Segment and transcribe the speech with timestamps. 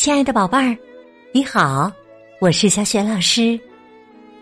[0.00, 0.74] 亲爱的宝贝儿，
[1.30, 1.92] 你好，
[2.40, 3.60] 我是小雪老师，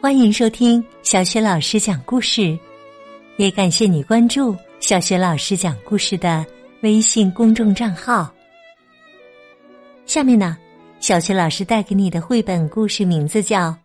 [0.01, 2.57] 欢迎收听小雪老师讲故事，
[3.39, 6.47] 也感谢你关注小雪老师讲故事的
[6.83, 8.33] 微信公众账号。
[10.07, 10.57] 下面呢，
[11.01, 13.71] 小雪老师带给你的绘本故事名字叫《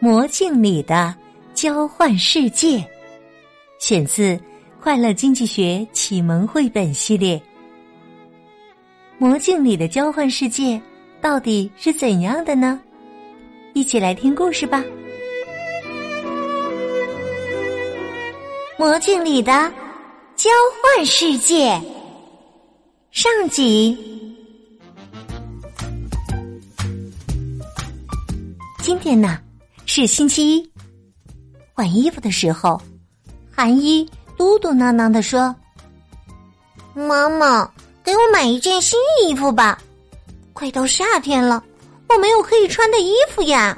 [0.00, 1.14] 魔镜里的
[1.54, 2.78] 交换世界》，
[3.78, 4.34] 选自
[4.80, 7.38] 《快乐经济学启蒙绘本系列》。
[9.18, 10.80] 魔镜里的交换世界
[11.22, 12.78] 到底是怎样的呢？
[13.72, 14.84] 一起来听故事吧。
[18.78, 19.72] 魔镜里的
[20.34, 20.50] 交
[20.82, 21.80] 换世界
[23.10, 23.96] 上集。
[28.80, 29.40] 今天呢
[29.86, 30.70] 是星期一，
[31.72, 32.78] 换衣服的时候，
[33.50, 34.04] 韩一
[34.36, 35.56] 嘟嘟囔囔的说
[36.92, 37.66] ：“妈妈。”
[38.06, 39.82] 给我买一件新衣服吧，
[40.52, 41.60] 快到夏天了，
[42.08, 43.76] 我没有可以穿的衣服呀。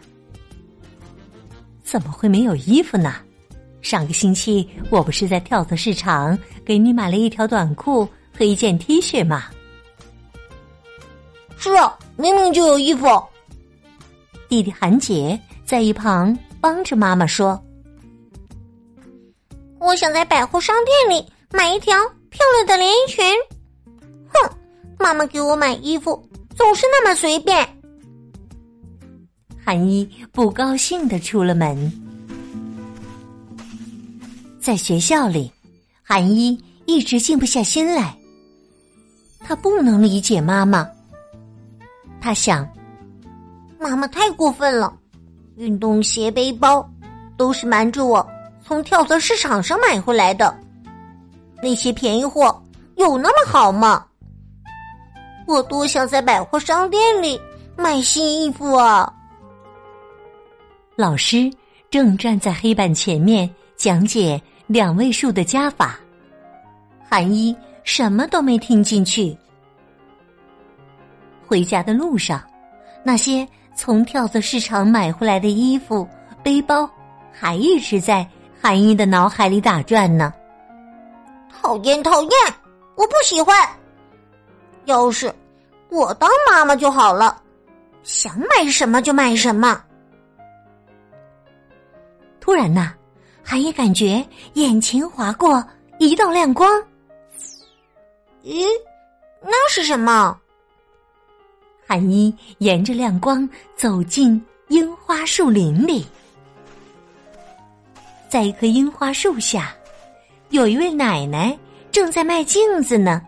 [1.83, 3.15] 怎么会没有衣服呢？
[3.81, 8.07] 上个星期我不是在跳蚤市场给你买了一条短裤
[8.37, 9.47] 和一件 T 恤吗？
[11.57, 13.07] 是啊，明明就有衣服。
[14.47, 17.59] 弟弟韩杰在一旁帮着妈妈说
[19.81, 21.97] ：“我想在百货商店里买一条
[22.29, 23.25] 漂亮的连衣裙。”
[24.99, 26.23] 妈妈给我买衣服
[26.57, 27.67] 总是那么随便。
[29.65, 31.93] 韩一不高兴的出了门，
[34.61, 35.53] 在学校里，
[36.03, 38.17] 韩一一直静不下心来。
[39.41, 40.89] 他不能理解妈妈。
[42.21, 42.69] 他想，
[43.79, 44.93] 妈妈太过分了，
[45.57, 46.87] 运动鞋、背包
[47.37, 48.27] 都是瞒着我
[48.67, 50.59] 从跳蚤市场上买回来的，
[51.63, 52.63] 那些便宜货
[52.97, 54.05] 有那么好吗？
[55.49, 57.41] 我多想在百货商店里
[57.75, 59.11] 买新衣服啊！
[60.95, 61.51] 老师
[61.89, 65.99] 正站在黑板前面讲解两位数的加法，
[67.09, 69.35] 韩一什么都没听进去。
[71.47, 72.43] 回家的路上，
[73.03, 76.07] 那些从跳蚤市场买回来的衣服、
[76.43, 76.87] 背包，
[77.33, 78.29] 还一直在
[78.61, 80.31] 韩一的脑海里打转呢。
[81.63, 82.31] 讨厌，讨厌，
[82.97, 83.57] 我不喜欢。
[84.85, 85.31] 要是
[85.91, 87.43] 我当妈妈就好了，
[88.03, 89.83] 想买什么就买什么。
[92.41, 92.95] 突然呐，
[93.43, 95.65] 韩一感觉眼前划过
[95.99, 96.83] 一道亮光。
[98.45, 98.67] 咦，
[99.43, 100.39] 那是什么？
[101.87, 106.07] 韩一沿着亮光走进樱花树林里，
[108.29, 109.75] 在一棵樱花树下，
[110.51, 111.59] 有一位奶奶
[111.91, 113.23] 正在卖镜子呢，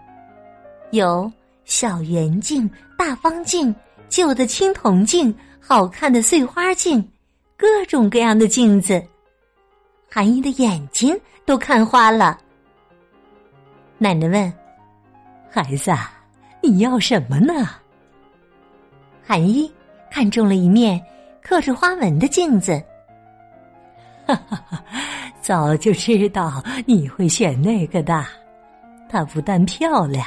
[0.90, 1.30] 有。
[1.70, 3.72] 小圆镜、大方镜、
[4.08, 7.00] 旧的青铜镜、好看的碎花镜，
[7.56, 9.00] 各种各样的镜子，
[10.10, 11.16] 韩一的眼睛
[11.46, 12.36] 都看花了。
[13.98, 14.52] 奶奶问
[15.48, 15.92] ：“孩子，
[16.60, 17.54] 你要什么呢？”
[19.24, 19.72] 韩一
[20.10, 21.00] 看中了一面
[21.40, 22.82] 刻着花纹的镜子，
[24.26, 24.84] 哈哈哈！
[25.40, 28.26] 早就知道你会选那个的，
[29.08, 30.26] 它不但漂亮。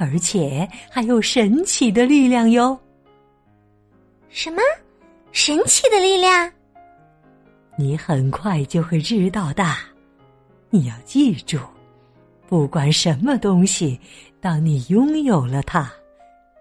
[0.00, 2.76] 而且还有神奇的力量哟！
[4.30, 4.62] 什么
[5.30, 6.50] 神奇的力量？
[7.76, 9.62] 你很快就会知道的。
[10.70, 11.58] 你要记住，
[12.48, 14.00] 不管什么东西，
[14.40, 15.92] 当你拥有了它，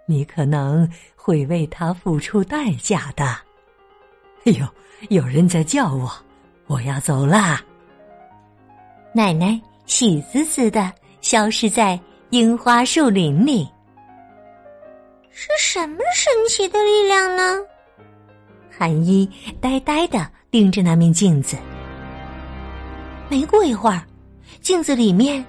[0.05, 0.85] 你可能
[1.15, 3.23] 会为它付出代价的。
[4.43, 4.67] 哎呦，
[5.07, 6.11] 有人在叫我，
[6.67, 7.63] 我要走啦！
[9.13, 11.97] 奶奶喜滋滋的消失在。
[12.31, 13.67] 樱花树林里，
[15.31, 17.57] 是什么神奇的力量呢？
[18.69, 19.27] 韩一
[19.59, 21.57] 呆呆的盯着那面镜子。
[23.29, 24.03] 没过一会儿，
[24.61, 25.43] 镜子里面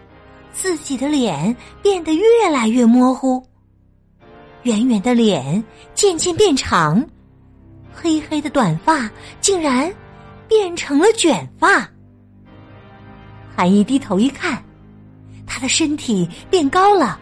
[0.55, 3.47] 自己的脸变得越来越模糊，
[4.63, 5.63] 圆圆的脸
[5.95, 7.07] 渐渐变长，
[7.93, 9.11] 黑黑的短发
[9.43, 9.93] 竟然
[10.49, 11.87] 变成了卷发。
[13.55, 14.65] 韩一低头一看。
[15.61, 17.21] 他的身体变高了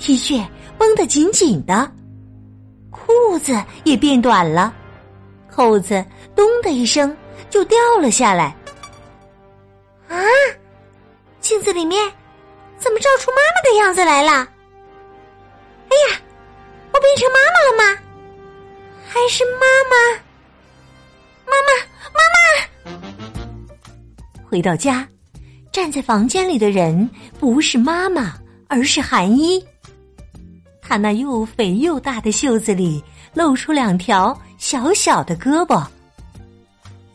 [0.00, 0.44] ，T 恤
[0.76, 1.88] 绷得紧紧的，
[2.90, 4.74] 裤子也变短了，
[5.48, 6.04] 扣子
[6.34, 7.16] 咚的一声
[7.48, 8.46] 就掉了下来。
[10.08, 10.16] 啊！
[11.40, 12.12] 镜子里面
[12.78, 14.32] 怎么照出妈妈的样子来了？
[15.88, 16.20] 哎呀，
[16.92, 18.00] 我变成妈妈了吗？
[19.06, 19.96] 还是妈妈？
[21.46, 21.70] 妈妈，
[22.12, 22.98] 妈妈！
[24.50, 25.06] 回到家。
[25.72, 28.34] 站在房间里的人不是妈妈，
[28.68, 29.64] 而是韩一。
[30.80, 33.02] 他那又肥又大的袖子里
[33.34, 35.86] 露出两条小小的胳膊。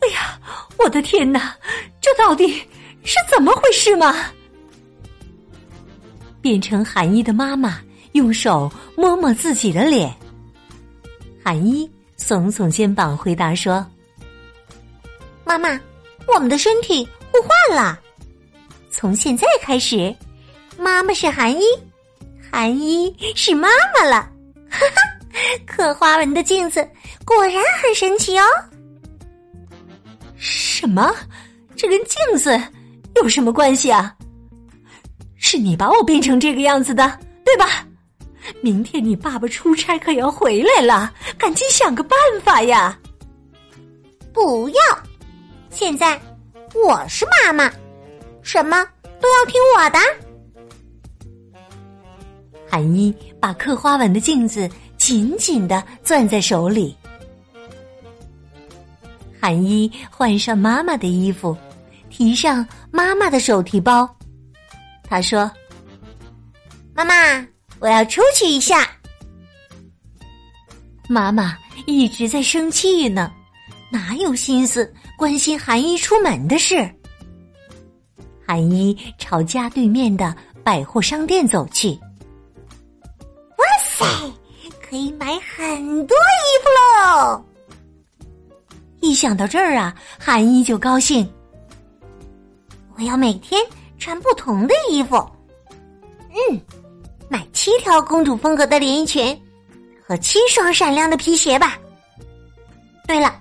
[0.00, 0.38] 哎呀，
[0.78, 1.54] 我的天哪！
[2.00, 2.46] 这到底
[3.02, 4.14] 是怎么回事吗？
[6.40, 7.80] 变成韩一的妈妈
[8.12, 10.14] 用手摸摸自己的脸。
[11.42, 13.84] 韩一耸耸肩膀回答说
[15.44, 15.80] ：“妈妈，
[16.26, 17.98] 我们的身体互换了。
[18.96, 20.14] 从现在开始，
[20.78, 21.64] 妈妈是韩一，
[22.48, 24.30] 韩一是妈妈了。
[24.70, 25.02] 哈哈，
[25.66, 26.88] 刻花纹的镜子
[27.24, 28.44] 果然很神奇哦。
[30.36, 31.12] 什么？
[31.74, 32.56] 这跟镜子
[33.16, 34.14] 有什么关系啊？
[35.36, 37.84] 是你把我变成这个样子的，对吧？”
[38.62, 42.96] 明天你爸爸出差可要回来了，赶紧想个办法呀！
[44.32, 44.76] 不要，
[45.70, 46.20] 现在
[46.74, 47.72] 我是妈妈，
[48.44, 48.84] 什么
[49.20, 49.98] 都要听我的。
[52.70, 56.96] 韩一把刻花纹的镜子紧紧的攥在手里。
[59.40, 61.56] 韩一换上妈妈的衣服，
[62.10, 64.08] 提上妈妈的手提包，
[65.08, 65.50] 他说
[66.94, 67.14] ：“妈妈。”
[67.80, 68.88] 我要出去一下。
[71.06, 73.30] 妈妈一直在生气呢，
[73.90, 76.90] 哪有心思关心韩一出门的事？
[78.46, 81.98] 韩一朝家对面的百货商店走去。
[83.56, 84.04] 哇塞，
[84.80, 87.44] 可以买很多衣服喽！
[89.00, 91.28] 一想到这儿啊，韩一就高兴。
[92.96, 93.60] 我要每天
[93.98, 95.16] 穿不同的衣服。
[96.30, 96.60] 嗯。
[97.26, 99.36] 买七条公主风格的连衣裙
[100.06, 101.78] 和七双闪亮的皮鞋吧。
[103.08, 103.34] 对了，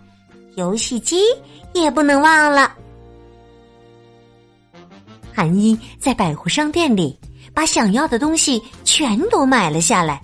[0.55, 1.25] 游戏机
[1.73, 2.75] 也不能忘了。
[5.35, 7.17] 韩一在百货商店里
[7.53, 10.21] 把想要的东西全都买了下来。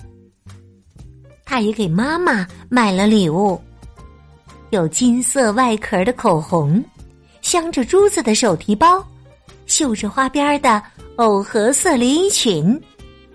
[1.43, 3.59] 他也给妈妈买了礼物，
[4.69, 6.83] 有金色外壳的口红，
[7.41, 9.03] 镶着珠子的手提包，
[9.65, 10.81] 绣着花边的
[11.15, 12.79] 藕荷色连衣裙。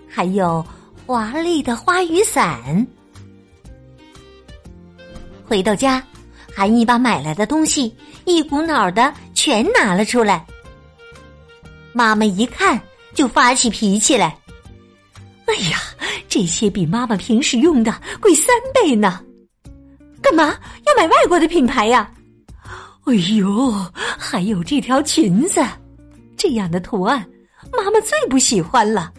[0.07, 0.65] 还有
[1.05, 2.87] 华丽的花雨伞。
[5.45, 6.01] 回到家，
[6.55, 7.93] 韩一把买来的东西
[8.23, 10.45] 一股脑的全拿了出来。
[11.95, 12.77] 妈妈一看
[13.13, 14.37] 就发起脾气来
[15.47, 15.79] ：“哎呀，
[16.27, 19.21] 这些比妈妈平时用的贵三倍呢！
[20.21, 20.43] 干嘛
[20.85, 22.11] 要买外国的品牌呀？
[23.05, 25.65] 哎呦，还有这条裙子，
[26.35, 27.25] 这样的图案，
[27.71, 29.13] 妈妈最不喜欢了。”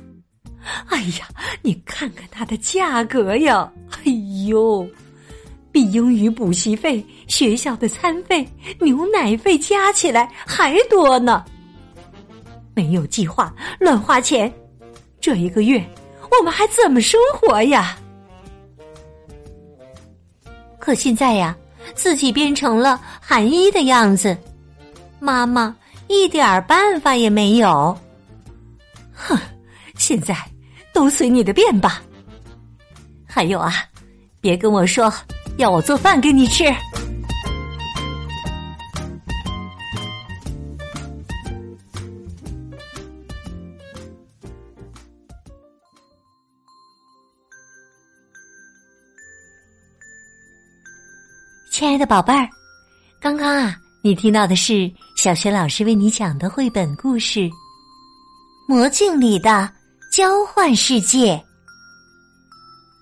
[0.91, 1.27] 哎呀，
[1.63, 3.73] 你看看它的价格呀！
[4.05, 4.13] 哎
[4.47, 4.87] 呦，
[5.73, 8.47] 比英语补习费、学校的餐费、
[8.81, 11.43] 牛奶费加起来还多呢。
[12.77, 13.51] 没有计划
[13.81, 14.53] 乱花钱，
[15.19, 15.83] 这一个月
[16.31, 17.97] 我们还怎么生活呀？
[20.79, 21.57] 可现在呀，
[21.95, 24.37] 自己变成了韩一的样子，
[25.19, 25.75] 妈妈
[26.07, 27.99] 一点办法也没有。
[29.13, 29.37] 哼，
[29.97, 30.37] 现在。
[30.93, 32.01] 都随你的便吧。
[33.27, 33.71] 还有啊，
[34.41, 35.13] 别跟我说
[35.59, 36.65] 要我做饭给你吃。
[51.79, 52.49] 亲爱的宝贝儿，
[53.21, 57.41] 刚刚啊，你听到的是小学老师为你讲的绘本故事
[58.67, 59.51] 《魔镜里的》。
[60.11, 61.39] 交换世界。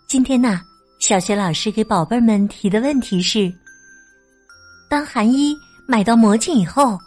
[0.08, 0.60] 今天呢，
[0.98, 3.48] 小学老师给宝贝们提的问题是：
[4.90, 6.98] 当韩一买到魔镜以后，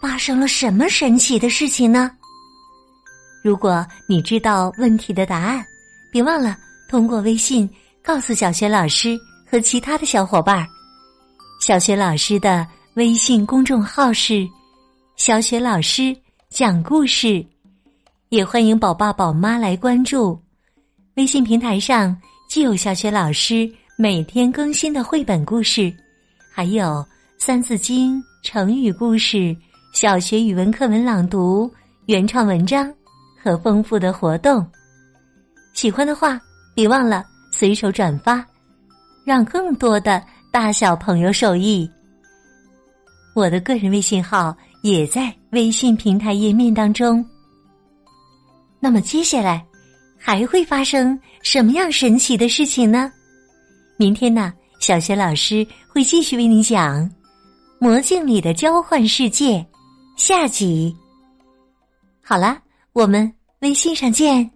[0.00, 2.10] 发生了什么神奇的事情呢？
[3.42, 5.62] 如果你知道问题的答案，
[6.10, 6.56] 别忘了
[6.88, 7.68] 通过微信
[8.02, 9.14] 告诉小学老师
[9.54, 10.66] 和其他的小伙伴。
[11.60, 14.44] 小学老师的微信公众号是
[15.14, 16.12] “小雪老师
[16.50, 17.46] 讲故事”。
[18.30, 20.36] 也欢迎宝爸宝妈来关注，
[21.14, 25.94] 微信平台上既有小学老师每天更新的绘本故事，
[26.52, 26.86] 还有
[27.38, 29.56] 《三字经》成语故事、
[29.92, 31.72] 小学语文课文朗读、
[32.06, 32.92] 原创文章
[33.40, 34.66] 和丰富的活动。
[35.74, 36.40] 喜欢的话，
[36.74, 38.44] 别忘了随手转发，
[39.24, 41.90] 让更多的大小朋友受益。
[43.34, 47.24] 我的个人微信号也在微信平台页面当中。
[48.78, 49.64] 那么接下来
[50.16, 53.10] 还会发生什么样神奇的事情呢？
[53.96, 57.00] 明天呢，小学老师会继续为你讲
[57.78, 59.58] 《魔镜里的交换世界》
[60.16, 60.94] 下集。
[62.22, 62.58] 好了，
[62.92, 64.53] 我们微信上见。